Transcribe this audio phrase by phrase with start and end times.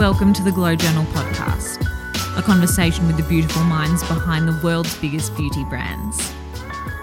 [0.00, 1.86] welcome to the Glow Journal podcast,
[2.38, 6.32] a conversation with the beautiful minds behind the world's biggest beauty brands.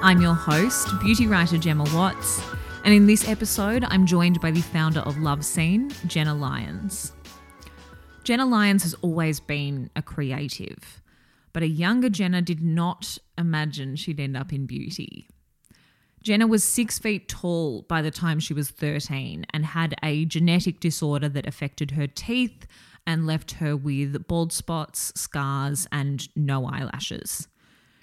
[0.02, 2.42] I'm your host, beauty writer Gemma Watts,
[2.84, 7.12] and in this episode, I'm joined by the founder of LoveSeen, Jenna Lyons.
[8.24, 11.00] Jenna Lyons has always been a creative,
[11.54, 15.28] but a younger Jenna did not imagine she'd end up in beauty.
[16.24, 20.80] Jenna was six feet tall by the time she was 13 and had a genetic
[20.80, 22.66] disorder that affected her teeth
[23.08, 27.48] and left her with bald spots, scars, and no eyelashes.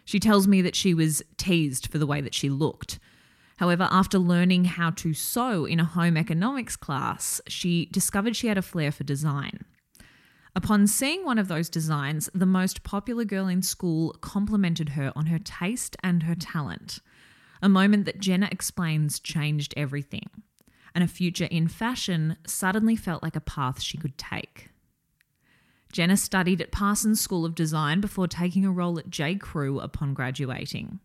[0.05, 2.99] She tells me that she was teased for the way that she looked.
[3.59, 8.59] However, after learning how to sew in a home economics class, she discovered she had
[8.59, 9.65] a flair for design.
[10.57, 15.27] Upon seeing one of those designs, the most popular girl in school complimented her on
[15.27, 17.01] her taste and her talent
[17.65, 20.29] a moment that Jenna explains changed everything,
[20.95, 24.69] and a future in fashion suddenly felt like a path she could take.
[25.95, 29.37] Jenna studied at Parsons School of Design before taking a role at J.
[29.37, 30.99] Crew upon graduating.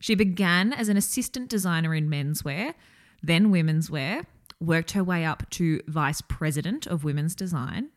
[0.00, 2.74] She began as an assistant designer in menswear,
[3.22, 4.26] then women's wear,
[4.60, 7.88] worked her way up to vice president of women's design,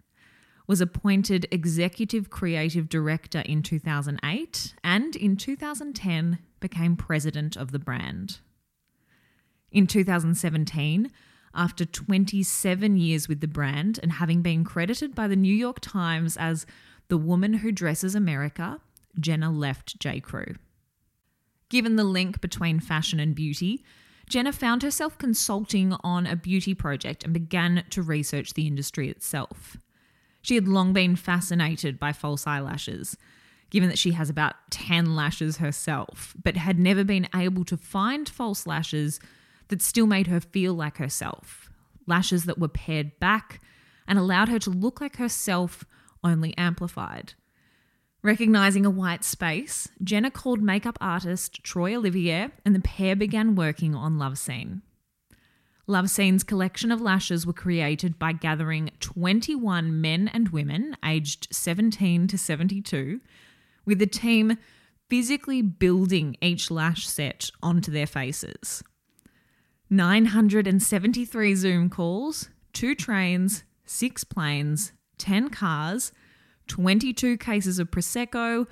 [0.67, 8.39] was appointed executive creative director in 2008, and in 2010 became president of the brand.
[9.69, 11.11] In 2017,
[11.55, 16.37] after 27 years with the brand and having been credited by the New York Times
[16.37, 16.65] as
[17.07, 18.79] the woman who dresses America,
[19.19, 20.19] Jenna left J.
[20.19, 20.55] Crew.
[21.69, 23.83] Given the link between fashion and beauty,
[24.27, 29.77] Jenna found herself consulting on a beauty project and began to research the industry itself.
[30.41, 33.17] She had long been fascinated by false eyelashes
[33.69, 38.29] given that she has about 10 lashes herself, but had never been able to find
[38.29, 39.19] false lashes
[39.69, 41.69] that still made her feel like herself.
[42.07, 43.61] Lashes that were pared back
[44.07, 45.85] and allowed her to look like herself,
[46.23, 47.33] only amplified.
[48.21, 53.93] Recognizing a white space, Jenna called makeup artist Troy Olivier, and the pair began working
[53.93, 54.81] on LoveSeen.
[55.87, 62.27] Love Scene's collection of lashes were created by gathering 21 men and women aged 17
[62.27, 63.21] to 72
[63.85, 64.57] with the team
[65.07, 68.83] physically building each lash set onto their faces.
[69.89, 76.11] 973 Zoom calls, two trains, six planes, 10 cars,
[76.67, 78.67] 22 cases of Prosecco,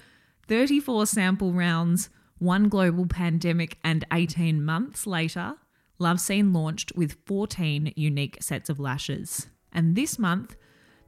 [0.48, 2.10] 34 sample rounds,
[2.40, 5.56] one global pandemic, and 18 months later,
[6.00, 9.48] LoveSeen launched with 14 unique sets of lashes.
[9.72, 10.56] And this month,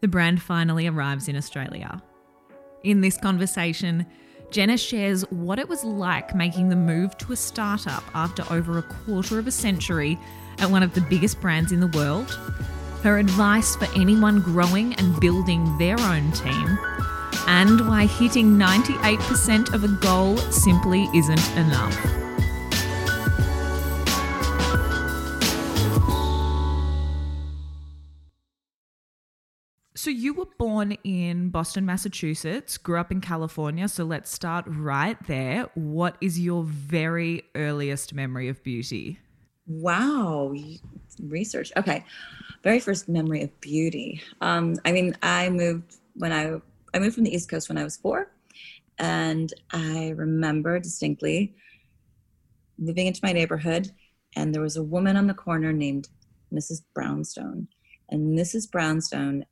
[0.02, 2.02] the brand finally arrives in Australia.
[2.84, 4.06] In this conversation,
[4.52, 8.84] Jenna shares what it was like making the move to a startup after over a
[8.84, 10.18] quarter of a century
[10.60, 12.32] at one of the biggest brands in the world,
[13.04, 16.78] her advice for anyone growing and building their own team,
[17.48, 22.25] and why hitting 98% of a goal simply isn't enough.
[30.06, 33.88] So you were born in Boston, Massachusetts, grew up in California.
[33.88, 35.68] So let's start right there.
[35.74, 39.18] What is your very earliest memory of beauty?
[39.66, 40.54] Wow,
[41.24, 41.72] research.
[41.76, 42.06] Okay,
[42.64, 44.22] very first memory of beauty.
[44.42, 46.62] Um, I mean, I moved when I
[46.94, 48.32] I moved from the East Coast when I was four,
[49.00, 51.56] and I remember distinctly
[52.78, 53.90] moving into my neighborhood,
[54.36, 56.10] and there was a woman on the corner named
[56.54, 56.84] Mrs.
[56.94, 57.68] Brownstone,
[58.10, 58.70] and Mrs.
[58.70, 59.46] Brownstone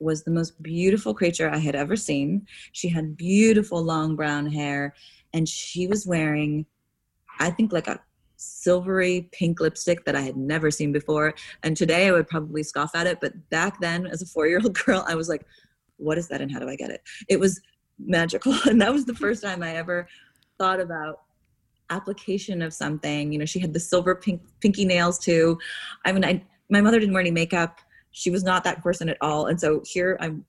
[0.00, 2.46] was the most beautiful creature I had ever seen.
[2.72, 4.94] She had beautiful long brown hair,
[5.32, 6.66] and she was wearing,
[7.38, 8.00] I think, like a
[8.36, 11.34] silvery pink lipstick that I had never seen before.
[11.62, 14.60] And today I would probably scoff at it, but back then, as a four year
[14.62, 15.46] old girl, I was like,
[15.96, 17.02] what is that and how do I get it?
[17.28, 17.60] It was
[17.98, 18.54] magical.
[18.66, 20.08] And that was the first time I ever
[20.58, 21.22] thought about
[21.90, 23.32] application of something.
[23.32, 25.58] You know, she had the silver pink pinky nails too.
[26.04, 27.80] I mean, I my mother didn't wear any makeup
[28.14, 29.46] she was not that person at all.
[29.46, 30.44] And so here I'm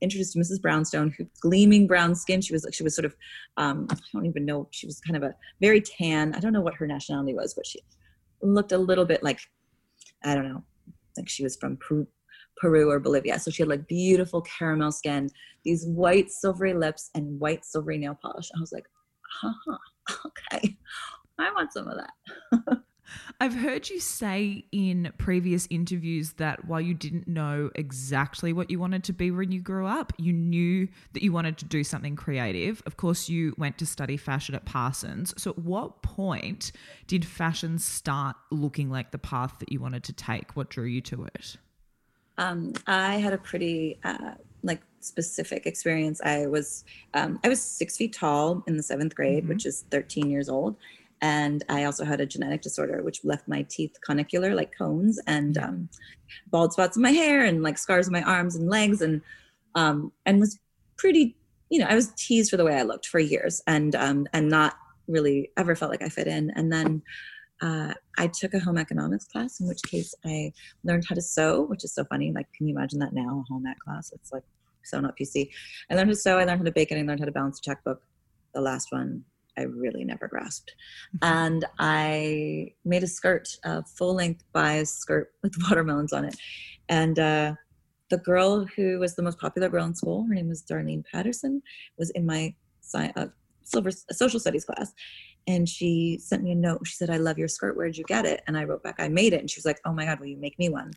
[0.00, 0.60] introduced to Mrs.
[0.60, 2.40] Brownstone, who gleaming brown skin.
[2.40, 3.14] She was she was sort of
[3.56, 4.68] um, I don't even know.
[4.72, 6.34] She was kind of a very tan.
[6.34, 7.80] I don't know what her nationality was, but she
[8.42, 9.38] looked a little bit like
[10.24, 10.64] I don't know,
[11.16, 12.06] like she was from Peru,
[12.56, 13.38] Peru or Bolivia.
[13.38, 15.30] So she had like beautiful caramel skin,
[15.64, 18.50] these white silvery lips, and white silvery nail polish.
[18.56, 18.86] I was like,
[19.40, 19.78] huh,
[20.26, 20.76] okay,
[21.38, 22.78] I want some of that.
[23.40, 28.78] I've heard you say in previous interviews that while you didn't know exactly what you
[28.78, 32.16] wanted to be when you grew up, you knew that you wanted to do something
[32.16, 32.82] creative.
[32.86, 35.34] Of course, you went to study fashion at Parsons.
[35.36, 36.72] So, at what point
[37.06, 40.56] did fashion start looking like the path that you wanted to take?
[40.56, 41.56] What drew you to it?
[42.38, 44.32] Um, I had a pretty uh,
[44.62, 46.20] like specific experience.
[46.22, 49.50] I was um, I was six feet tall in the seventh grade, mm-hmm.
[49.50, 50.76] which is 13 years old,
[51.24, 55.56] and I also had a genetic disorder which left my teeth conicular like cones and
[55.56, 55.88] um,
[56.50, 59.22] bald spots in my hair and like scars on my arms and legs and
[59.74, 60.58] um, and was
[60.98, 61.34] pretty
[61.70, 64.50] you know I was teased for the way I looked for years and um, and
[64.50, 64.74] not
[65.08, 67.02] really ever felt like I fit in and then
[67.62, 71.62] uh, I took a home economics class, in which case I learned how to sew,
[71.62, 72.32] which is so funny.
[72.32, 74.10] Like, can you imagine that now, a home ec class?
[74.12, 74.42] It's like
[74.82, 75.48] so not PC.
[75.88, 77.32] I learned how to sew, I learned how to bake, and I learned how to
[77.32, 78.02] balance a checkbook.
[78.54, 79.24] The last one
[79.58, 80.74] I really never grasped.
[81.16, 81.36] Mm-hmm.
[81.36, 86.36] And I made a skirt, a full length bias skirt with watermelons on it.
[86.88, 87.54] And uh,
[88.10, 91.62] the girl who was the most popular girl in school, her name was Darlene Patterson,
[91.98, 92.54] was in my
[92.94, 93.26] uh,
[93.62, 94.92] silver social studies class
[95.46, 96.86] and she sent me a note.
[96.86, 97.76] She said, I love your skirt.
[97.76, 98.42] Where'd you get it?
[98.46, 99.40] And I wrote back, I made it.
[99.40, 100.92] And she was like, Oh my God, will you make me one?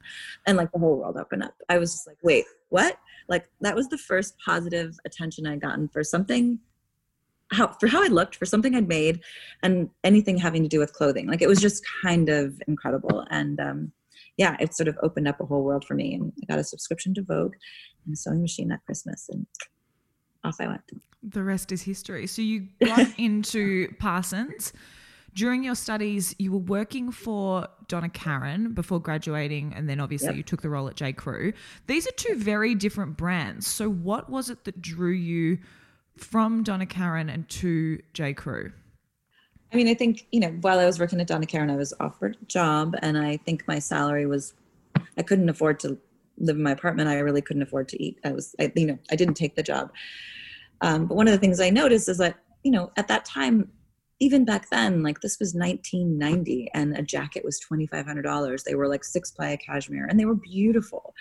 [0.45, 1.53] And like the whole world opened up.
[1.69, 2.97] I was just like, Wait, what?
[3.27, 6.59] Like that was the first positive attention I'd gotten for something
[7.51, 9.21] how for how I looked, for something I'd made,
[9.63, 11.27] and anything having to do with clothing.
[11.27, 13.25] Like it was just kind of incredible.
[13.29, 13.91] And um,
[14.37, 16.13] yeah, it sort of opened up a whole world for me.
[16.13, 17.55] And I got a subscription to Vogue
[18.05, 19.27] and a sewing machine at Christmas.
[19.29, 19.45] And
[20.43, 20.81] off I went.
[21.23, 22.27] The rest is history.
[22.27, 24.73] So you got into Parsons.
[25.33, 30.37] During your studies, you were working for Donna Karan before graduating, and then obviously yep.
[30.37, 31.13] you took the role at J.
[31.13, 31.53] Crew.
[31.85, 33.67] These are two very different brands.
[33.67, 35.59] So, what was it that drew you
[36.19, 38.33] from Donna Karan and to J.
[38.33, 38.71] Crew?
[39.71, 41.93] I mean, I think, you know, while I was working at Donna Karan, I was
[41.99, 44.53] offered a job, and I think my salary was,
[45.17, 45.97] I couldn't afford to
[46.37, 47.09] live in my apartment.
[47.09, 48.19] I really couldn't afford to eat.
[48.23, 49.91] I was, I, you know, I didn't take the job.
[50.81, 53.69] Um, but one of the things I noticed is that, you know, at that time,
[54.19, 58.63] even back then, like this was 1990 and a jacket was $2,500.
[58.63, 61.13] They were like six ply cashmere and they were beautiful.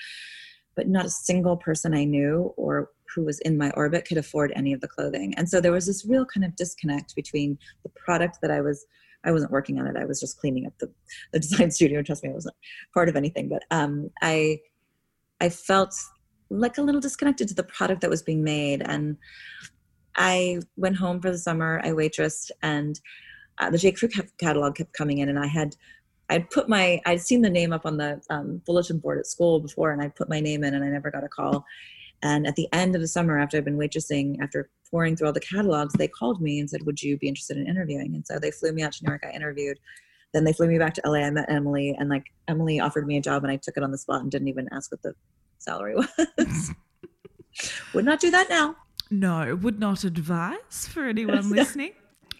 [0.74, 4.52] But not a single person I knew or who was in my orbit could afford
[4.54, 5.34] any of the clothing.
[5.36, 8.86] And so there was this real kind of disconnect between the product that I was
[9.24, 9.96] I wasn't working on it.
[9.96, 10.88] I was just cleaning up the,
[11.32, 12.00] the design studio.
[12.02, 12.54] Trust me, I wasn't
[12.94, 13.48] part of anything.
[13.48, 14.60] But um, I
[15.40, 15.94] I felt
[16.48, 18.82] like a little disconnected to the product that was being made.
[18.82, 19.16] And
[20.16, 21.80] I went home for the summer.
[21.82, 23.00] I waitressed, and
[23.58, 23.92] uh, the J.
[23.92, 24.08] Crew
[24.38, 25.74] catalog kept coming in, and I had
[26.28, 29.60] I'd put my I'd seen the name up on the um, bulletin board at school
[29.60, 31.64] before, and I'd put my name in, and I never got a call.
[32.22, 35.32] And at the end of the summer, after I'd been waitressing, after pouring through all
[35.32, 38.38] the catalogs, they called me and said, "Would you be interested in interviewing?" And so
[38.38, 39.24] they flew me out to New York.
[39.26, 39.78] I interviewed.
[40.32, 41.20] Then they flew me back to LA.
[41.20, 43.90] I met Emily, and like Emily offered me a job, and I took it on
[43.90, 45.14] the spot and didn't even ask what the
[45.58, 45.94] salary
[46.38, 46.72] was.
[47.94, 48.76] would not do that now.
[49.10, 51.92] No, would not advise for anyone listening.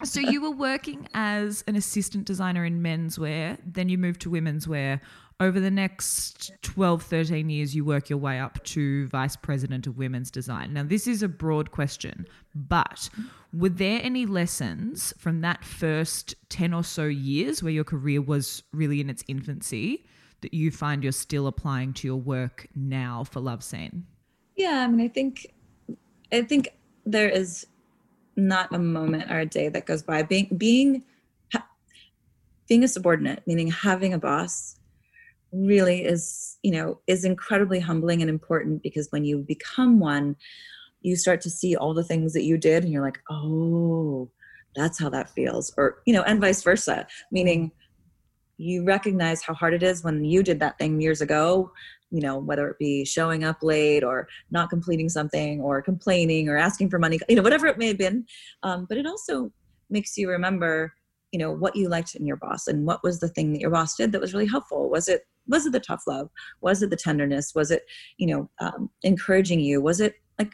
[0.04, 4.68] So you were working as an assistant designer in menswear, then you moved to women's
[4.68, 5.00] wear.
[5.38, 9.98] Over the next 12, 13 years, you work your way up to vice president of
[9.98, 10.72] women's design.
[10.72, 13.10] Now, this is a broad question, but
[13.52, 18.62] were there any lessons from that first 10 or so years where your career was
[18.72, 20.06] really in its infancy
[20.40, 24.04] that you find you're still applying to your work now for LoveSeen?
[24.56, 25.52] Yeah, I mean, I think,
[26.32, 26.70] I think
[27.04, 27.66] there is
[28.36, 31.04] not a moment or a day that goes by being being
[32.68, 34.76] being a subordinate, meaning having a boss,
[35.52, 40.36] really is you know is incredibly humbling and important because when you become one,
[41.00, 44.30] you start to see all the things that you did, and you're like, oh,
[44.74, 47.70] that's how that feels, or you know, and vice versa, meaning
[48.58, 51.70] you recognize how hard it is when you did that thing years ago
[52.10, 56.56] you know whether it be showing up late or not completing something or complaining or
[56.56, 58.24] asking for money you know whatever it may have been
[58.62, 59.52] um, but it also
[59.90, 60.94] makes you remember
[61.32, 63.70] you know what you liked in your boss and what was the thing that your
[63.70, 64.88] boss did that was really helpful.
[64.88, 66.28] Was it was it the tough love?
[66.60, 67.54] Was it the tenderness?
[67.54, 67.84] Was it
[68.18, 69.80] you know um, encouraging you?
[69.80, 70.52] Was it like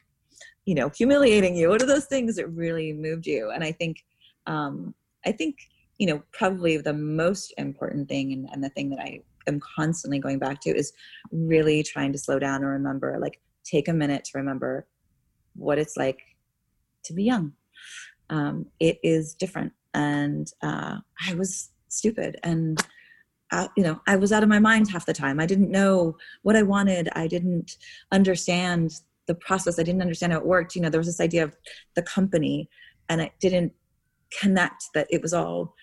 [0.64, 1.68] you know humiliating you?
[1.68, 3.50] What are those things that really moved you?
[3.50, 4.02] And i think
[4.46, 4.94] um,
[5.24, 5.56] i think
[5.98, 10.18] you know probably the most important thing and, and the thing that i am constantly
[10.18, 10.92] going back to is
[11.30, 14.86] really trying to slow down and remember like take a minute to remember
[15.54, 16.20] what it's like
[17.04, 17.52] to be young.
[18.30, 19.72] Um, it is different.
[19.94, 22.80] And uh, i was stupid and
[23.52, 25.38] uh, you know i was out of my mind half the time.
[25.38, 27.08] I didn't know what i wanted.
[27.14, 27.76] I didn't
[28.10, 28.92] understand
[29.26, 29.78] the process.
[29.78, 30.74] I didn't understand how it worked.
[30.74, 31.56] You know there was this idea of
[31.94, 32.68] the company
[33.08, 33.72] and it didn't
[34.40, 35.74] connect that it was all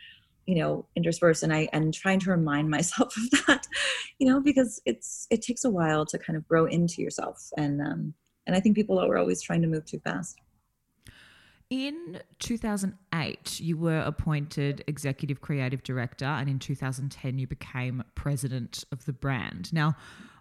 [0.47, 3.67] you know interspersed and i and trying to remind myself of that
[4.17, 7.49] you know because it's it takes a while to kind of grow into yourself.
[7.57, 8.13] And um
[8.47, 10.35] and i think people are always trying to move too fast
[11.69, 19.05] in 2008, you were appointed executive creative director, and in 2010, you became president of
[19.05, 19.71] the brand.
[19.71, 19.95] Now,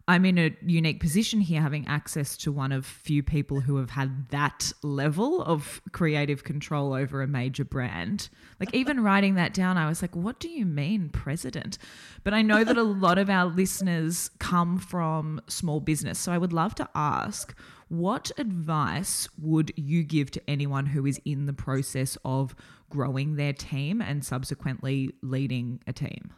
[0.09, 3.91] I'm in a unique position here, having access to one of few people who have
[3.91, 8.31] had that level of creative control over a major brand.
[8.59, 11.77] Like, even writing that down, I was like, what do you mean, president?
[12.25, 16.19] But I know that a lot of our listeners come from small business.
[16.19, 17.55] So I would love to ask,
[17.89, 22.55] what advice would you give to anyone who is in the process of
[22.91, 26.33] growing their team and subsequently leading a team?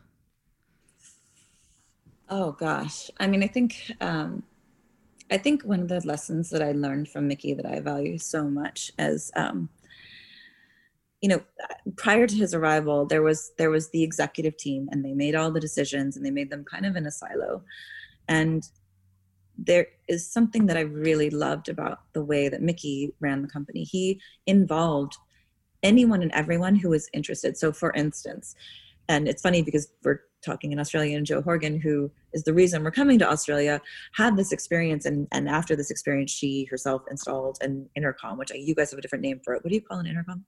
[2.28, 4.45] Oh gosh, I mean, I think um,
[5.30, 8.45] I think one of the lessons that I learned from Mickey that I value so
[8.45, 9.69] much as um,
[11.21, 11.42] you know,
[11.97, 15.50] prior to his arrival, there was there was the executive team, and they made all
[15.50, 17.62] the decisions, and they made them kind of in a silo.
[18.28, 18.66] And
[19.62, 23.85] there is something that I really loved about the way that Mickey ran the company.
[23.85, 25.17] He involved
[25.83, 27.57] anyone and everyone who was interested.
[27.57, 28.55] So, for instance,
[29.09, 32.83] and it's funny because we're talking in Australia, and Jo Horgan, who is the reason
[32.83, 33.81] we're coming to Australia,
[34.14, 38.57] had this experience, and and after this experience, she herself installed an intercom, which I,
[38.57, 39.62] you guys have a different name for it.
[39.62, 40.45] What do you call an intercom?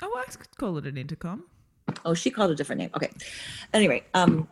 [0.00, 1.44] Oh, I could call it an intercom.
[2.04, 2.90] Oh, she called a different name.
[2.96, 3.10] Okay.
[3.72, 4.48] Anyway, um,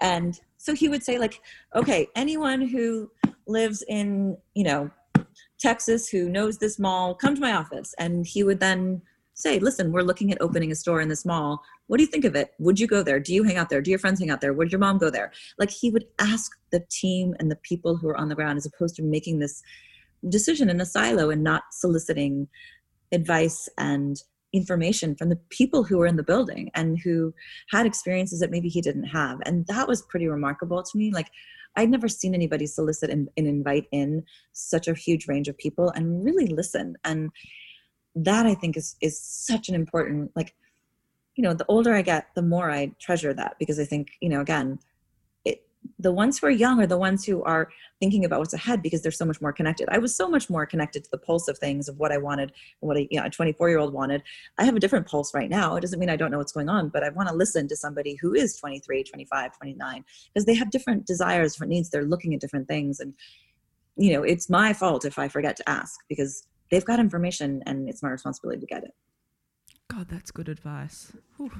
[0.00, 1.40] and so he would say like,
[1.74, 3.10] okay, anyone who
[3.46, 4.90] lives in you know
[5.58, 9.02] Texas who knows this mall, come to my office, and he would then
[9.34, 11.62] say, listen, we're looking at opening a store in this mall.
[11.88, 12.52] What do you think of it?
[12.58, 13.20] Would you go there?
[13.20, 13.82] Do you hang out there?
[13.82, 14.54] Do your friends hang out there?
[14.54, 15.30] Would your mom go there?
[15.58, 18.66] Like he would ask the team and the people who are on the ground as
[18.66, 19.62] opposed to making this
[20.28, 22.48] decision in a silo and not soliciting
[23.12, 24.16] advice and
[24.54, 27.34] information from the people who were in the building and who
[27.70, 29.38] had experiences that maybe he didn't have.
[29.44, 31.12] And that was pretty remarkable to me.
[31.12, 31.28] Like
[31.76, 35.90] I'd never seen anybody solicit and, and invite in such a huge range of people
[35.90, 36.96] and really listen.
[37.04, 37.30] And
[38.16, 40.54] that I think is is such an important like
[41.36, 44.30] you know the older I get the more I treasure that because I think you
[44.30, 44.78] know again
[45.98, 49.02] the ones who are young are the ones who are thinking about what's ahead because
[49.02, 49.88] they're so much more connected.
[49.90, 52.52] I was so much more connected to the pulse of things of what I wanted
[52.80, 54.22] what a you know a 24 year old wanted.
[54.58, 55.76] I have a different pulse right now.
[55.76, 57.76] It doesn't mean I don't know what's going on, but I want to listen to
[57.76, 61.88] somebody who is 23, 25, 29 because they have different desires, different needs.
[61.88, 63.14] They're looking at different things and
[63.96, 67.88] you know it's my fault if I forget to ask because they've got information and
[67.88, 68.92] it's my responsibility to get it.
[69.88, 71.12] God, that's good advice.
[71.36, 71.52] Whew.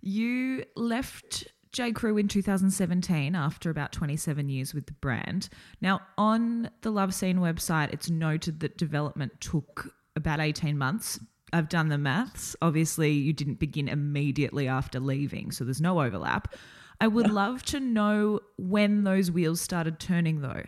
[0.00, 1.92] You left J.
[1.92, 5.48] Crew in 2017 after about 27 years with the brand.
[5.80, 11.20] Now, on the LoveSeen website, it's noted that development took about 18 months.
[11.52, 12.56] I've done the maths.
[12.60, 16.54] Obviously, you didn't begin immediately after leaving, so there's no overlap.
[17.00, 20.64] I would love to know when those wheels started turning, though.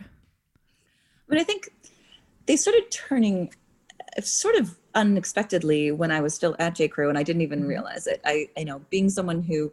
[1.27, 1.69] But I think
[2.45, 3.53] they started turning
[4.21, 6.87] sort of unexpectedly when I was still at J.
[6.87, 7.69] Crew and I didn't even mm-hmm.
[7.69, 8.21] realize it.
[8.25, 9.71] I, you know being someone who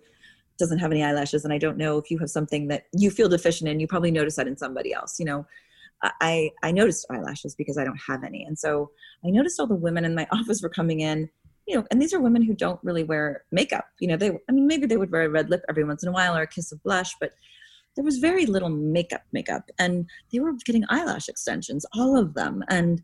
[0.58, 3.28] doesn't have any eyelashes and I don't know if you have something that you feel
[3.28, 5.18] deficient in, you probably notice that in somebody else.
[5.18, 5.46] You know,
[6.02, 8.90] I I noticed eyelashes because I don't have any, and so
[9.24, 11.28] I noticed all the women in my office were coming in.
[11.66, 13.86] You know, and these are women who don't really wear makeup.
[14.00, 16.08] You know, they I mean maybe they would wear a red lip every once in
[16.08, 17.32] a while or a kiss of blush, but
[17.98, 22.62] there was very little makeup makeup and they were getting eyelash extensions all of them
[22.68, 23.02] and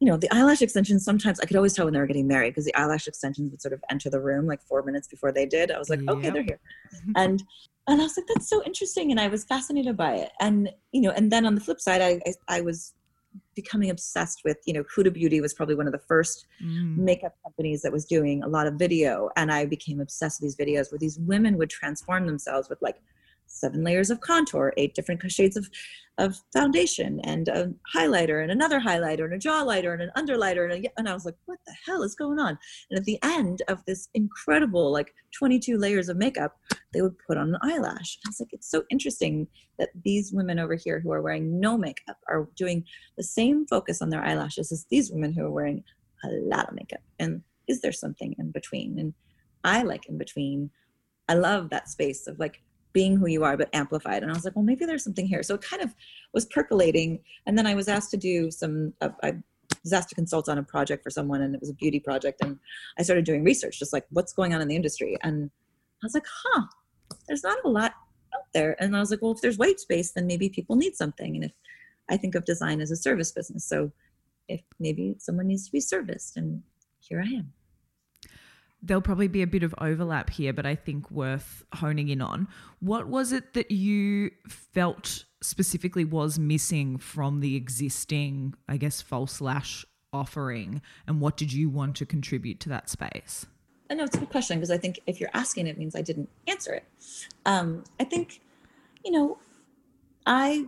[0.00, 2.50] you know, the eyelash extensions sometimes I could always tell when they were getting married
[2.50, 5.46] because the eyelash extensions would sort of enter the room like four minutes before they
[5.46, 5.70] did.
[5.70, 6.10] I was like, yep.
[6.10, 6.60] okay, they're here.
[7.16, 7.42] and
[7.86, 9.10] and I was like, that's so interesting.
[9.10, 10.32] And I was fascinated by it.
[10.40, 12.94] And, you know, and then on the flip side, I, I, I was
[13.54, 16.96] becoming obsessed with, you know, Huda Beauty was probably one of the first mm.
[16.96, 19.28] makeup companies that was doing a lot of video.
[19.36, 23.02] And I became obsessed with these videos where these women would transform themselves with like
[23.46, 25.68] seven layers of contour, eight different shades of,
[26.18, 30.70] of foundation, and a highlighter, and another highlighter, and a jaw lighter, and an underlighter.
[30.70, 32.58] And, a, and I was like, what the hell is going on?
[32.90, 36.56] And at the end of this incredible, like 22 layers of makeup,
[36.92, 38.18] they would put on an eyelash.
[38.26, 39.46] I was like, it's so interesting
[39.78, 42.84] that these women over here who are wearing no makeup are doing
[43.16, 45.82] the same focus on their eyelashes as these women who are wearing
[46.24, 47.00] a lot of makeup.
[47.18, 48.98] And is there something in between?
[48.98, 49.14] And
[49.64, 50.70] I like in between.
[51.28, 52.62] I love that space of like
[52.94, 54.22] being who you are but amplified.
[54.22, 55.42] And i was like well maybe there's something here.
[55.42, 55.94] So it kind of
[56.32, 57.20] was percolating.
[57.46, 59.34] And then i was asked to do some uh, i
[59.82, 62.42] was asked to consult on a project for someone and it was a beauty project.
[62.42, 62.58] And
[62.98, 65.18] i started doing research just like what's going on in the industry?
[65.22, 65.50] And
[66.02, 66.62] i was like huh
[67.28, 67.92] there's not a lot
[68.34, 68.76] out there.
[68.80, 71.34] And i was like well if there's white space then maybe people need something.
[71.34, 71.52] And if
[72.08, 73.90] i think of design as a service business so
[74.48, 76.62] if maybe someone needs to be serviced and
[77.00, 77.52] here i am
[78.84, 82.46] there'll probably be a bit of overlap here, but I think worth honing in on.
[82.80, 89.40] What was it that you felt specifically was missing from the existing, I guess, false
[89.40, 93.46] lash offering, and what did you want to contribute to that space?
[93.90, 96.02] I know it's a good question because I think if you're asking, it means I
[96.02, 96.84] didn't answer it.
[97.46, 98.40] Um, I think,
[99.04, 99.38] you know,
[100.26, 100.66] I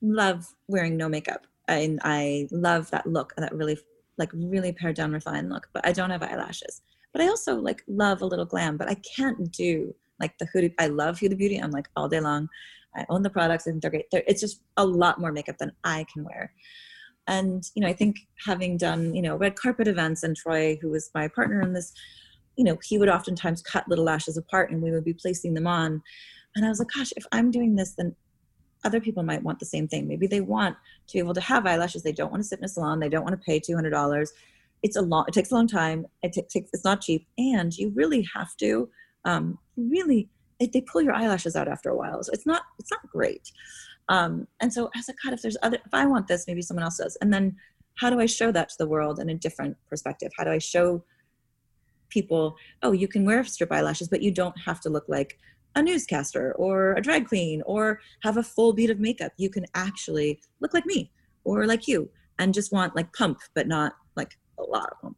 [0.00, 3.78] love wearing no makeup and I love that look, that really
[4.16, 6.80] like really pared down refined look, but I don't have eyelashes.
[7.14, 10.74] But I also like love a little glam, but I can't do like the Huda.
[10.78, 11.56] I love Huda Beauty.
[11.56, 12.48] I'm like all day long.
[12.96, 14.06] I own the products and they're great.
[14.12, 16.52] They're, it's just a lot more makeup than I can wear.
[17.26, 20.90] And you know, I think having done you know red carpet events and Troy, who
[20.90, 21.92] was my partner in this,
[22.56, 25.66] you know, he would oftentimes cut little lashes apart and we would be placing them
[25.66, 26.02] on.
[26.56, 28.14] And I was like, gosh, if I'm doing this, then
[28.84, 30.06] other people might want the same thing.
[30.06, 32.02] Maybe they want to be able to have eyelashes.
[32.02, 33.00] They don't want to sit in a salon.
[33.00, 34.32] They don't want to pay two hundred dollars.
[34.84, 35.24] It's a long.
[35.26, 36.06] It takes a long time.
[36.22, 36.70] It takes.
[36.72, 38.88] It's not cheap, and you really have to.
[39.24, 40.28] Um, really,
[40.60, 42.22] it, they pull your eyelashes out after a while.
[42.22, 42.62] So it's not.
[42.78, 43.50] It's not great.
[44.08, 46.62] Um, and so I was like, God, if there's other, if I want this, maybe
[46.62, 47.16] someone else does.
[47.20, 47.56] And then,
[47.96, 50.30] how do I show that to the world in a different perspective?
[50.36, 51.02] How do I show
[52.14, 55.38] people, oh, you can wear strip eyelashes, but you don't have to look like
[55.74, 59.32] a newscaster or a drag queen or have a full bead of makeup.
[59.36, 61.10] You can actually look like me
[61.42, 65.16] or like you and just want like pump, but not like a lot of them.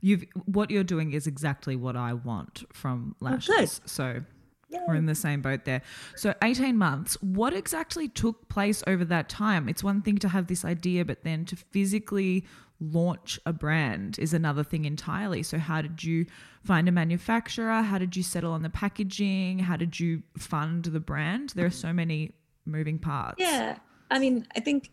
[0.00, 3.80] You've what you're doing is exactly what I want from oh, lashes.
[3.84, 4.20] Oh, so
[4.68, 4.80] Yay.
[4.88, 5.82] we're in the same boat there.
[6.16, 9.68] So 18 months, what exactly took place over that time?
[9.68, 12.44] It's one thing to have this idea, but then to physically
[12.82, 15.42] launch a brand is another thing entirely.
[15.42, 16.26] So, how did you
[16.64, 17.82] find a manufacturer?
[17.82, 19.60] How did you settle on the packaging?
[19.60, 21.50] How did you fund the brand?
[21.50, 22.32] There are so many
[22.66, 23.36] moving parts.
[23.38, 23.78] Yeah.
[24.10, 24.90] I mean, I think,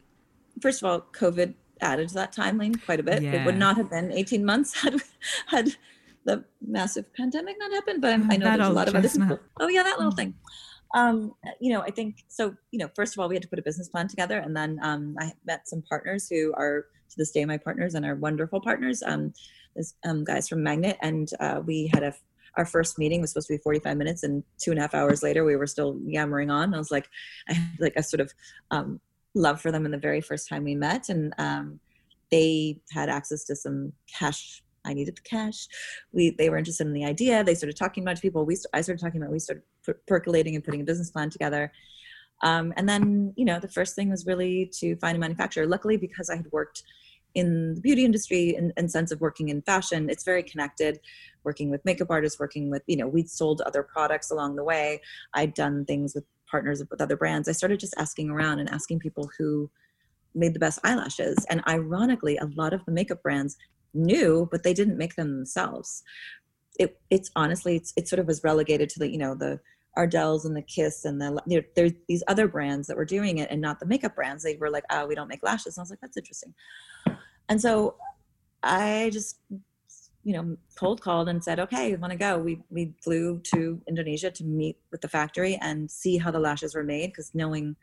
[0.62, 3.22] first of all, COVID added to that timeline quite a bit.
[3.22, 3.42] Yeah.
[3.42, 4.96] It would not have been 18 months had,
[5.48, 5.70] had
[6.26, 9.40] the massive pandemic not happened, but I know that there's a lot of other people.
[9.60, 10.18] Oh, yeah, that little mm.
[10.18, 10.36] thing
[10.96, 12.56] um, you know, I think so.
[12.72, 14.80] You know, first of all, we had to put a business plan together, and then
[14.82, 18.62] um, I met some partners who are to this day my partners and are wonderful
[18.62, 19.04] partners.
[19.06, 19.34] Um,
[19.76, 22.14] this um, guys from Magnet, and uh, we had a
[22.58, 25.22] our first meeting was supposed to be 45 minutes, and two and a half hours
[25.22, 26.74] later, we were still yammering on.
[26.74, 27.08] I was like,
[27.48, 28.34] I had like a sort of
[28.72, 29.00] um,
[29.36, 31.80] love for them in the very first time we met, and um,
[32.32, 35.68] they had access to some cash I needed the cash.
[36.12, 37.44] We they were interested in the idea.
[37.44, 38.46] They started talking about people.
[38.46, 39.32] We I started talking about.
[39.32, 41.72] We started per- percolating and putting a business plan together.
[42.42, 45.68] Um, and then you know the first thing was really to find a manufacturer.
[45.68, 46.84] Luckily, because I had worked
[47.36, 51.00] in the beauty industry and, and sense of working in fashion, it's very connected.
[51.44, 55.02] Working with makeup artists, working with you know we'd sold other products along the way.
[55.34, 57.48] I'd done things with partners with other brands.
[57.48, 59.70] I started just asking around and asking people who
[60.36, 61.46] made the best eyelashes.
[61.50, 63.58] And ironically, a lot of the makeup brands
[63.94, 66.04] knew, but they didn't make them themselves.
[66.80, 69.60] It, it's honestly, it's, it sort of was relegated to the, you know, the
[69.98, 73.60] Ardell's and the Kiss and the, there's these other brands that were doing it and
[73.60, 74.44] not the makeup brands.
[74.44, 75.78] They were like, oh, we don't make lashes.
[75.78, 76.54] And I was like, that's interesting.
[77.50, 77.96] And so
[78.64, 79.40] I just,
[80.30, 82.38] you know, cold called and said, okay, we want to go.
[82.38, 86.76] We, we flew to Indonesia to meet with the factory and see how the lashes
[86.76, 87.16] were made.
[87.16, 87.76] Cause knowing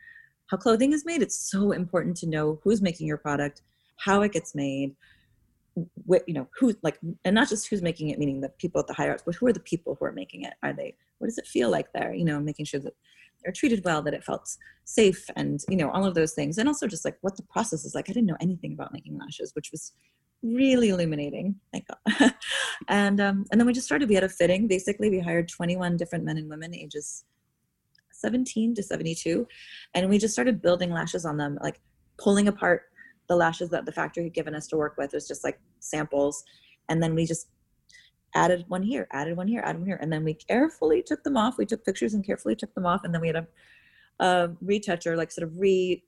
[0.49, 3.63] how clothing is made, it's so important to know who's making your product,
[3.97, 4.95] how it gets made,
[6.05, 8.87] what, you know who like and not just who's making it meaning the people at
[8.87, 11.27] the higher ups but who are the people who are making it are they what
[11.27, 12.95] does it feel like there you know making sure that
[13.43, 14.49] they're treated well that it felt
[14.85, 17.85] safe and you know all of those things and also just like what the process
[17.85, 19.91] is like i didn't know anything about making lashes which was
[20.43, 22.33] really illuminating thank god.
[22.89, 24.67] And um and then we just started we had a fitting.
[24.67, 27.25] Basically we hired 21 different men and women ages
[28.17, 29.47] 17 to 72
[29.93, 31.79] and we just started building lashes on them like
[32.17, 32.83] pulling apart
[33.29, 36.43] the lashes that the factory had given us to work with was just like samples
[36.89, 37.49] and then we just
[38.35, 41.37] added one here added one here added one here and then we carefully took them
[41.37, 43.47] off we took pictures and carefully took them off and then we had a,
[44.19, 46.03] a retoucher like sort of re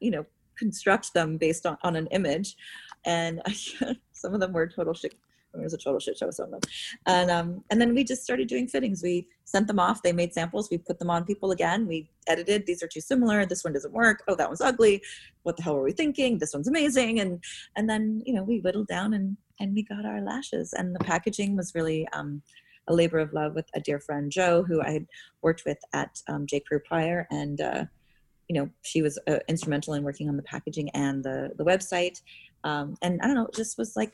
[0.00, 0.24] you know
[0.56, 2.56] construct them based on, on an image
[3.04, 3.40] and
[4.12, 5.14] some of them were total shit
[5.54, 6.70] I mean, it was a total shit show some of them.
[7.06, 9.02] And um and then we just started doing fittings.
[9.02, 10.02] We sent them off.
[10.02, 10.68] They made samples.
[10.70, 11.86] We put them on people again.
[11.86, 13.46] We edited these are too similar.
[13.46, 14.22] This one doesn't work.
[14.26, 15.02] Oh that one's ugly.
[15.44, 16.38] What the hell were we thinking?
[16.38, 17.20] This one's amazing.
[17.20, 17.42] And
[17.76, 20.72] and then you know we whittled down and and we got our lashes.
[20.72, 22.42] And the packaging was really um
[22.88, 25.06] a labor of love with a dear friend joe who i had
[25.40, 26.60] worked with at um, j.
[26.60, 27.26] Crew prior.
[27.30, 27.84] And uh
[28.48, 32.20] you know she was uh, instrumental in working on the packaging and the the website
[32.64, 34.12] um, and i don't know it just was like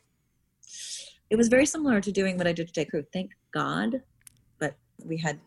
[1.30, 2.84] it was very similar to doing what I did to.
[2.84, 3.04] Crew.
[3.12, 4.02] Thank God,
[4.58, 5.38] but we had,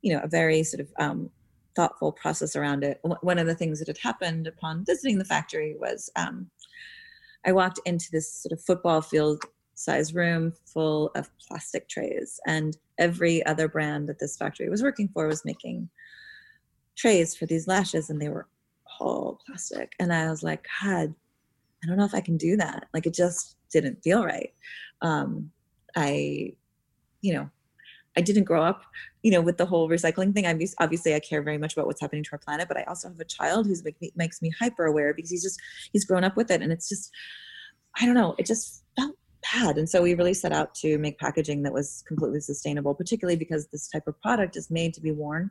[0.00, 1.30] you know, a very sort of um,
[1.76, 2.98] thoughtful process around it.
[3.20, 6.50] One of the things that had happened upon visiting the factory was um,
[7.46, 9.42] I walked into this sort of football field
[9.74, 15.08] size room full of plastic trays, and every other brand that this factory was working
[15.08, 15.90] for was making
[16.96, 18.48] trays for these lashes, and they were
[18.98, 19.92] all plastic.
[20.00, 21.14] And I was like, God,
[21.82, 22.88] I don't know if I can do that.
[22.92, 24.52] Like it just didn't feel right.
[25.02, 25.50] Um,
[25.96, 26.54] I,
[27.20, 27.50] you know,
[28.16, 28.82] I didn't grow up,
[29.22, 30.46] you know, with the whole recycling thing.
[30.46, 33.08] I'm obviously I care very much about what's happening to our planet, but I also
[33.08, 35.60] have a child who's make makes me hyper aware because he's just
[35.92, 37.12] he's grown up with it, and it's just
[38.00, 39.14] I don't know, it just felt
[39.52, 39.78] bad.
[39.78, 43.68] And so we really set out to make packaging that was completely sustainable, particularly because
[43.68, 45.50] this type of product is made to be worn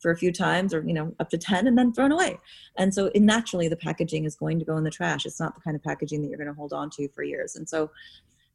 [0.00, 2.38] for a few times or you know up to 10 and then thrown away.
[2.76, 5.26] And so it, naturally the packaging is going to go in the trash.
[5.26, 7.56] It's not the kind of packaging that you're going to hold on to for years.
[7.56, 7.90] And so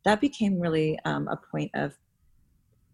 [0.03, 1.93] that became really um, a point of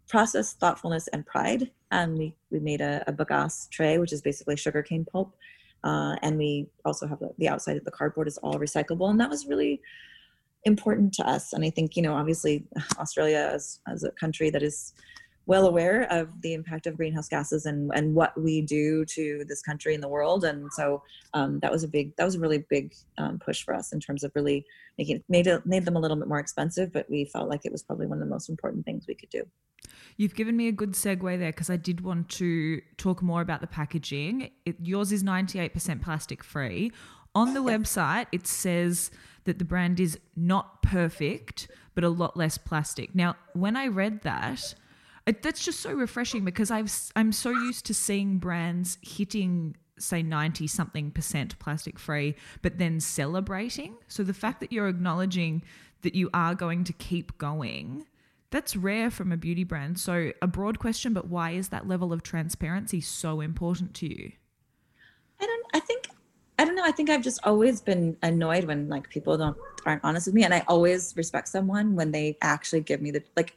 [0.07, 1.71] process thoughtfulness and pride.
[1.91, 5.35] And we, we made a, a bagasse tray which is basically sugarcane pulp.
[5.83, 9.09] Uh, and we also have the, the outside of the cardboard is all recyclable.
[9.09, 9.81] And that was really
[10.63, 11.53] important to us.
[11.53, 12.65] And i think you know obviously
[12.99, 14.93] australia as, as a country that is
[15.47, 19.61] well aware of the impact of greenhouse gases and, and what we do to this
[19.61, 20.43] country and the world.
[20.43, 21.01] And so
[21.33, 23.99] um, that was a big, that was a really big um, push for us in
[23.99, 24.65] terms of really
[24.97, 27.71] making made it made them a little bit more expensive, but we felt like it
[27.71, 29.43] was probably one of the most important things we could do.
[30.17, 33.61] You've given me a good segue there because I did want to talk more about
[33.61, 34.51] the packaging.
[34.65, 36.91] It, yours is 98% plastic free.
[37.35, 39.11] On the website, it says
[39.43, 43.13] that the brand is not perfect, but a lot less plastic.
[43.13, 44.73] Now, when I read that,
[45.27, 50.23] it, that's just so refreshing because I've I'm so used to seeing brands hitting say
[50.23, 53.95] 90 something percent plastic free but then celebrating.
[54.07, 55.63] So the fact that you're acknowledging
[56.03, 58.05] that you are going to keep going
[58.49, 59.99] that's rare from a beauty brand.
[59.99, 64.31] So a broad question but why is that level of transparency so important to you?
[65.41, 66.07] I don't i think
[66.57, 66.85] i don't know.
[66.85, 70.43] I think i've just always been annoyed when like people don't aren't honest with me
[70.43, 73.53] and i always respect someone when they actually give me the like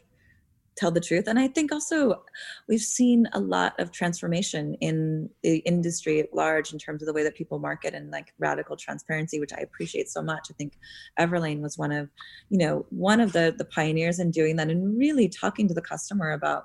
[0.80, 1.26] tell the truth.
[1.26, 2.22] And I think also
[2.68, 7.12] we've seen a lot of transformation in the industry at large in terms of the
[7.12, 10.48] way that people market and like radical transparency, which I appreciate so much.
[10.50, 10.78] I think
[11.18, 12.08] Everlane was one of,
[12.48, 15.82] you know, one of the the pioneers in doing that and really talking to the
[15.82, 16.64] customer about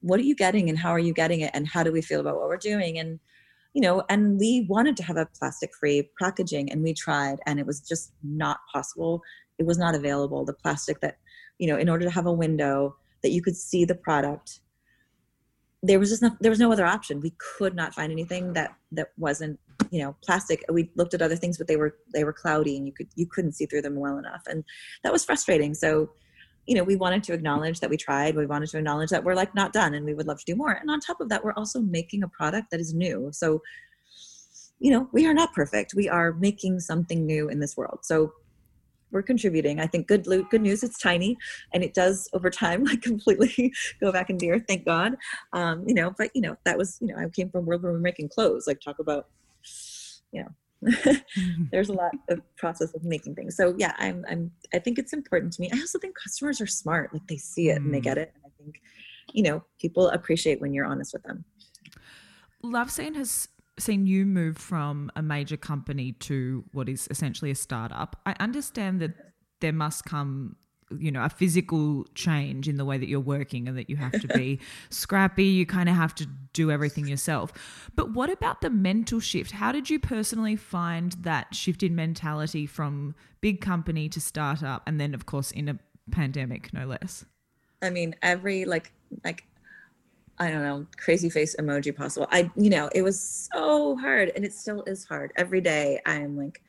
[0.00, 2.20] what are you getting and how are you getting it and how do we feel
[2.20, 3.20] about what we're doing and
[3.74, 7.60] you know and we wanted to have a plastic free packaging and we tried and
[7.60, 9.22] it was just not possible
[9.58, 11.18] it was not available the plastic that
[11.58, 14.60] you know in order to have a window that you could see the product
[15.82, 17.20] there was just no, there was no other option.
[17.20, 19.58] We could not find anything that that wasn't
[19.90, 20.64] you know plastic.
[20.70, 23.26] We looked at other things but they were they were cloudy and you could you
[23.26, 24.42] couldn't see through them well enough.
[24.46, 24.64] And
[25.02, 25.74] that was frustrating.
[25.74, 26.10] So
[26.66, 28.36] you know we wanted to acknowledge that we tried.
[28.36, 30.56] We wanted to acknowledge that we're like not done and we would love to do
[30.56, 30.72] more.
[30.72, 33.30] And on top of that we're also making a product that is new.
[33.32, 33.62] So
[34.80, 35.94] you know we are not perfect.
[35.94, 38.00] We are making something new in this world.
[38.02, 38.34] So
[39.12, 39.80] we're contributing.
[39.80, 40.82] I think good good news.
[40.82, 41.36] It's tiny,
[41.72, 44.64] and it does over time like completely go back into the earth.
[44.68, 45.16] Thank God.
[45.52, 47.92] Um, you know, but you know that was you know I came from world where
[47.92, 48.66] we're making clothes.
[48.66, 49.26] Like talk about,
[50.32, 50.48] you know.
[51.70, 55.12] there's a lot of process of making things so yeah i'm i'm i think it's
[55.12, 58.00] important to me i also think customers are smart like they see it and they
[58.00, 58.22] get mm.
[58.22, 58.80] it and i think
[59.34, 61.44] you know people appreciate when you're honest with them
[62.64, 63.48] LoveSeen has
[63.82, 68.20] seen you move from a major company to what is essentially a startup.
[68.26, 69.12] I understand that
[69.60, 70.56] there must come
[70.98, 74.12] you know a physical change in the way that you're working and that you have
[74.12, 74.58] to be
[74.90, 75.44] scrappy.
[75.44, 77.52] You kind of have to do everything yourself.
[77.94, 79.52] But what about the mental shift?
[79.52, 85.00] How did you personally find that shift in mentality from big company to startup and
[85.00, 85.78] then of course in a
[86.10, 87.24] pandemic no less?
[87.82, 88.92] I mean every like
[89.24, 89.44] like
[90.40, 92.26] I don't know, crazy face emoji possible.
[92.30, 95.32] I, you know, it was so hard and it still is hard.
[95.36, 96.62] Every day I'm like,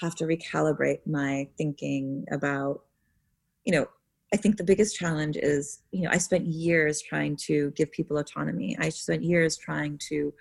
[0.00, 2.80] have to recalibrate my thinking about,
[3.64, 3.86] you know,
[4.32, 8.16] I think the biggest challenge is, you know, I spent years trying to give people
[8.16, 8.74] autonomy.
[8.80, 10.32] I spent years trying to,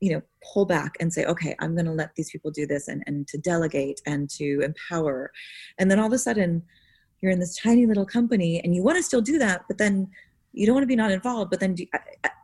[0.00, 2.88] you know, pull back and say, okay, I'm going to let these people do this
[2.88, 5.30] and, and to delegate and to empower.
[5.78, 6.64] And then all of a sudden,
[7.22, 10.10] you're in this tiny little company and you want to still do that, but then
[10.54, 11.84] you don't want to be not involved but then do,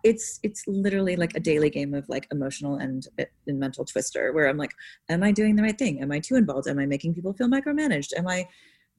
[0.03, 4.49] it's it's literally like a daily game of like emotional and, and mental twister where
[4.49, 4.73] i'm like
[5.09, 6.01] am i doing the right thing?
[6.03, 6.69] Am i too involved?
[6.69, 8.13] Am i making people feel micromanaged?
[8.17, 8.47] Am i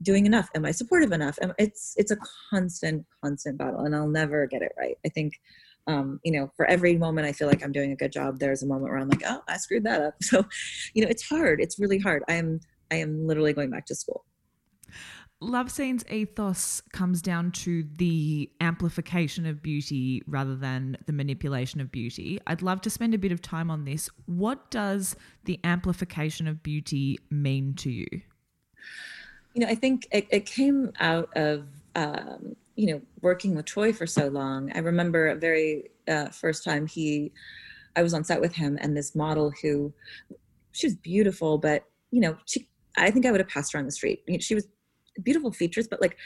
[0.02, 0.50] doing enough?
[0.56, 1.38] Am i supportive enough?
[1.42, 2.18] Am, it's it's a
[2.50, 4.98] constant constant battle and i'll never get it right.
[5.06, 5.40] I think
[5.88, 8.62] um, you know for every moment i feel like i'm doing a good job there's
[8.62, 10.16] a moment where i'm like oh i screwed that up.
[10.22, 10.46] So
[10.94, 11.60] you know it's hard.
[11.60, 12.24] It's really hard.
[12.28, 12.60] I am
[12.92, 14.26] i am literally going back to school
[15.42, 22.40] LoveSeen's ethos comes down to the amplification of beauty rather than the manipulation of beauty.
[22.46, 24.08] I'd love to spend a bit of time on this.
[24.28, 28.06] What does the amplification of beauty mean to you?
[29.56, 33.92] You know, I think it, it came out of, um, you know, working with Troy
[33.94, 34.72] for so long.
[34.76, 37.32] I remember a very uh, first time he,
[37.96, 39.92] I was on set with him and this model who,
[40.72, 43.86] she was beautiful, but, you know, she, I think I would have passed her on
[43.86, 44.24] the street.
[44.40, 44.68] She was
[45.24, 46.18] beautiful features, but like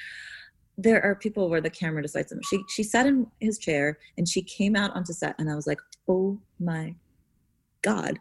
[0.77, 2.41] there are people where the camera decides them.
[2.49, 5.67] She she sat in his chair and she came out onto set, and I was
[5.67, 6.95] like, oh my
[7.81, 8.19] god,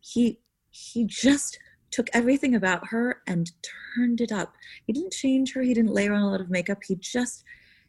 [0.00, 0.40] he
[0.70, 1.58] he just
[1.90, 3.50] took everything about her and
[3.94, 4.54] turned it up.
[4.86, 5.62] He didn't change her.
[5.62, 6.78] He didn't layer on a lot of makeup.
[6.86, 7.44] He just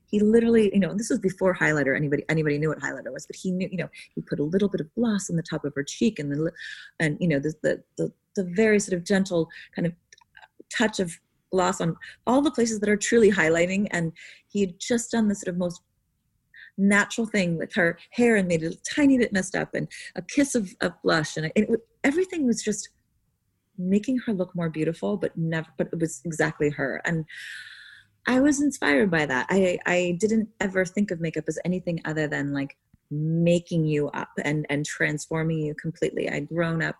[0.10, 1.96] he literally, you know, this was before highlighter.
[1.96, 4.70] Anybody anybody knew what highlighter was, but he knew, you know, he put a little
[4.70, 6.52] bit of gloss on the top of her cheek and the
[7.00, 9.94] and you know the the the, the very sort of gentle kind of
[10.76, 11.18] touch of
[11.52, 13.88] gloss on all the places that are truly highlighting.
[13.92, 14.12] And
[14.48, 15.82] he had just done the sort of most
[16.78, 20.22] natural thing with her hair and made it a tiny bit messed up and a
[20.22, 22.90] kiss of, of blush and it, it, everything was just
[23.78, 27.26] making her look more beautiful but never but it was exactly her and
[28.28, 32.28] i was inspired by that i i didn't ever think of makeup as anything other
[32.28, 32.78] than like
[33.10, 36.96] making you up and and transforming you completely i'd grown up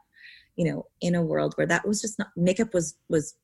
[0.56, 3.36] you know in a world where that was just not makeup was was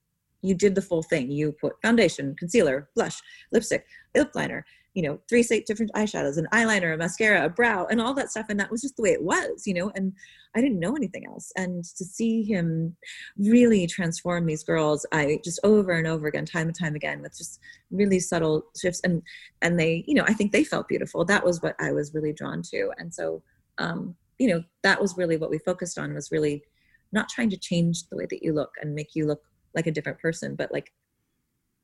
[0.43, 5.19] you did the full thing you put foundation concealer blush lipstick lip liner you know,
[5.27, 8.45] three different eyeshadows, an eyeliner, a mascara, a brow, and all that stuff.
[8.49, 10.13] And that was just the way it was, you know, and
[10.55, 11.51] I didn't know anything else.
[11.57, 12.95] And to see him
[13.37, 17.35] really transform these girls, I just over and over again, time and time again, with
[17.35, 19.01] just really subtle shifts.
[19.03, 19.23] And
[19.63, 21.25] and they, you know, I think they felt beautiful.
[21.25, 22.91] That was what I was really drawn to.
[22.97, 23.41] And so
[23.79, 26.63] um, you know, that was really what we focused on was really
[27.11, 29.41] not trying to change the way that you look and make you look
[29.75, 30.93] like a different person, but like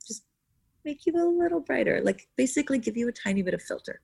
[0.08, 0.23] just
[0.86, 4.02] make you a little brighter, like basically give you a tiny bit of filter.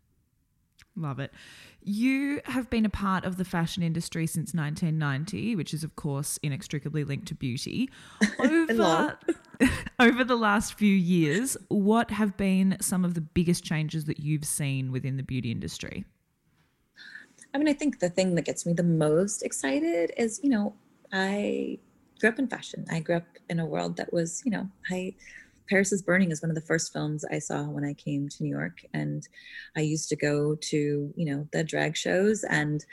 [0.97, 1.33] Love it.
[1.81, 6.39] You have been a part of the fashion industry since 1990, which is, of course,
[6.41, 7.89] inextricably linked to beauty.
[8.39, 9.19] Over,
[9.99, 14.45] over the last few years, what have been some of the biggest changes that you've
[14.45, 16.05] seen within the beauty industry?
[17.53, 20.75] I mean, I think the thing that gets me the most excited is, you know,
[21.13, 21.79] I
[22.19, 22.85] grew up in fashion.
[22.89, 25.15] I grew up in a world that was, you know, I
[25.69, 28.43] Paris is Burning is one of the first films I saw when I came to
[28.43, 28.85] New York.
[28.93, 29.27] And
[29.75, 32.85] I used to go to, you know, the drag shows and,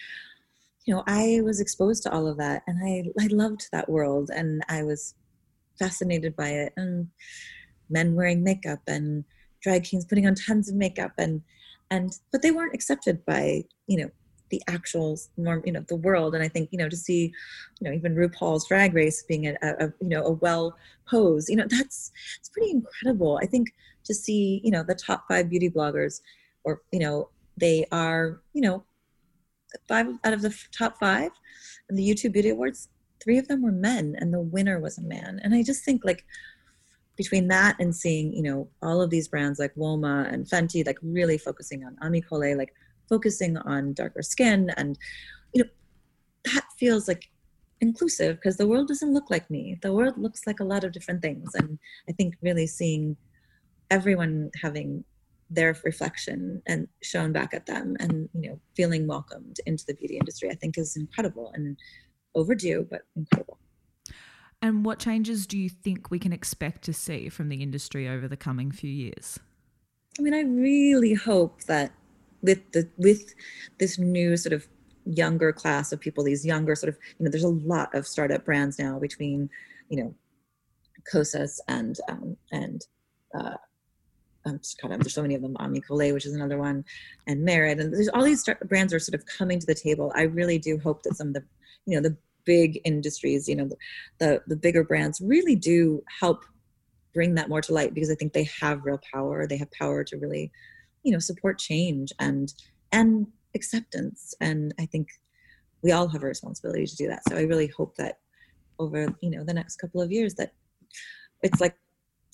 [0.84, 4.30] you know, I was exposed to all of that and I, I loved that world
[4.34, 5.14] and I was
[5.78, 6.72] fascinated by it.
[6.76, 7.08] And
[7.90, 9.24] men wearing makeup and
[9.62, 11.42] drag kings putting on tons of makeup and,
[11.90, 14.10] and, but they weren't accepted by, you know,
[14.52, 16.34] the actual norm, you know, the world.
[16.34, 17.32] And I think, you know, to see,
[17.80, 20.76] you know, even RuPaul's Drag Race being a, a you know, a well
[21.10, 23.40] pose, you know, that's it's pretty incredible.
[23.42, 26.20] I think to see, you know, the top five beauty bloggers,
[26.62, 28.84] or you know, they are, you know,
[29.88, 31.30] five out of the top five
[31.88, 32.88] in the YouTube Beauty Awards,
[33.24, 35.40] three of them were men, and the winner was a man.
[35.42, 36.26] And I just think like
[37.16, 40.98] between that and seeing you know all of these brands like Uoma and Fenty like
[41.02, 42.74] really focusing on Ami Colé like
[43.12, 44.98] focusing on darker skin and
[45.52, 45.70] you know
[46.46, 47.24] that feels like
[47.82, 49.76] inclusive because the world doesn't look like me.
[49.82, 51.54] The world looks like a lot of different things.
[51.54, 53.16] And i think really seeing
[53.90, 55.04] everyone having
[55.50, 60.16] their reflection and shown back at them and you know feeling welcomed into the beauty
[60.16, 61.76] industry i think is incredible and
[62.34, 63.58] overdue but incredible.
[64.62, 68.26] And what changes do you think we can expect to see from the industry over
[68.28, 69.38] the coming few years?
[70.18, 71.92] I mean i really hope that
[72.42, 73.34] with the with
[73.78, 74.66] this new sort of
[75.04, 78.44] younger class of people these younger sort of you know there's a lot of startup
[78.44, 79.50] brands now between
[79.88, 80.14] you know
[81.12, 82.86] Kosas and um, and
[83.34, 83.56] uh,
[84.44, 85.56] um, God, there's so many of them.
[85.58, 86.84] Ami Colé, which is another one,
[87.26, 90.12] and Merit, and there's all these start- brands are sort of coming to the table.
[90.14, 91.44] I really do hope that some of the,
[91.86, 93.76] you know, the big industries, you know, the
[94.18, 96.44] the, the bigger brands really do help
[97.14, 99.46] bring that more to light because I think they have real power.
[99.46, 100.50] They have power to really
[101.02, 102.52] you know support change and
[102.92, 104.34] and acceptance.
[104.40, 105.08] And i think
[105.82, 107.22] we all have a responsibility to do that.
[107.28, 108.18] So i really hope that
[108.78, 110.52] over you know the next couple of years that
[111.42, 111.76] it's like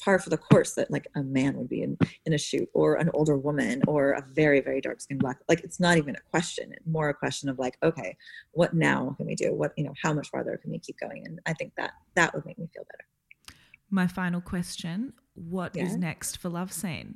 [0.02, 2.94] par for the course that like a man would be in in a shoot or
[2.96, 5.38] an older woman or a very very dark skinned black.
[5.48, 6.72] Like it's not even a question.
[6.72, 8.16] It's more a question of like okay
[8.52, 9.54] what now can we do?
[9.54, 11.26] What you know how much farther can we keep going?
[11.26, 13.07] And i think that that would make me feel better.
[13.90, 15.85] My final question What yeah.
[15.85, 17.14] is next for LoveSeen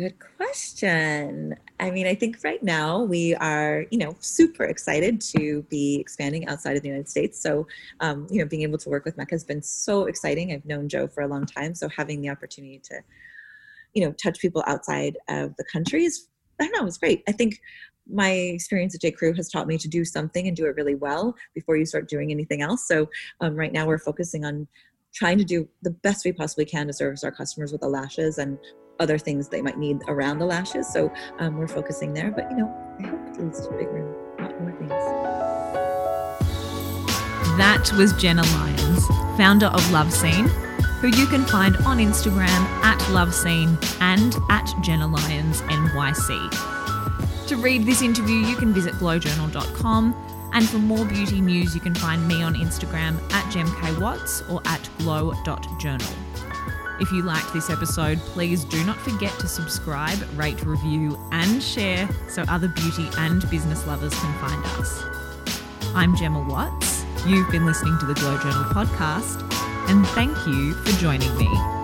[0.00, 1.54] Good question.
[1.78, 6.48] I mean, I think right now we are, you know, super excited to be expanding
[6.48, 7.38] outside of the United States.
[7.38, 7.66] So,
[8.00, 10.54] um, you know, being able to work with Mecca has been so exciting.
[10.54, 13.02] I've known Jo for a long time, so having the opportunity to,
[13.92, 17.22] you know, touch people outside of the country is, I don't know, it's great.
[17.28, 17.60] I think
[18.10, 19.10] my experience at J.
[19.10, 22.08] Crew has taught me to do something and do it really well before you start
[22.08, 22.88] doing anything else.
[22.88, 23.06] So,
[23.42, 24.66] um, right now we're focusing on
[25.12, 28.38] trying to do the best we possibly can to service our customers with the lashes
[28.38, 28.58] and
[29.00, 30.86] other things they might need around the lashes.
[30.92, 32.30] So um, we're focusing there.
[32.30, 34.90] But you know, I hope it leads to a bigger, a lot more things.
[37.58, 40.48] That was Jenna Lyons, founder of LoveSeen.
[41.00, 47.46] who you can find on Instagram at loveseen and at Jenna Lyons NYC.
[47.48, 50.50] To read this interview, you can visit glowjournal.com.
[50.52, 54.88] And for more beauty news, you can find me on Instagram at gemkwatts or at
[54.98, 56.29] glow.journal.
[57.00, 62.06] If you liked this episode, please do not forget to subscribe, rate, review, and share
[62.28, 65.02] so other beauty and business lovers can find us.
[65.94, 67.02] I'm Gemma Watts.
[67.26, 69.40] You've been listening to the Glow Journal podcast,
[69.88, 71.79] and thank you for joining me.